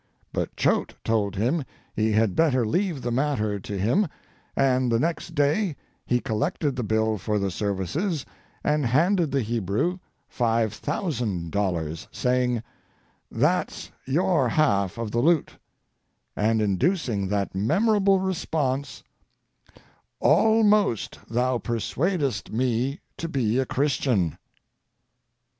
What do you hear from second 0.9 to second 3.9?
told him he had better leave the matter to